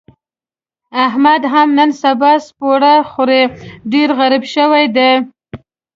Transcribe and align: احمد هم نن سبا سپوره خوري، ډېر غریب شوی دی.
احمد 1.05 1.41
هم 1.53 1.69
نن 1.77 1.89
سبا 2.03 2.33
سپوره 2.47 2.93
خوري، 3.11 3.43
ډېر 3.91 4.09
غریب 4.19 4.43
شوی 4.53 4.85
دی. 4.95 5.11